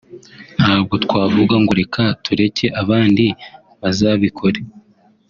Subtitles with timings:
[0.59, 3.25] ntabwo twavuga ngo reka tureke abandi
[3.81, 4.59] bazabikore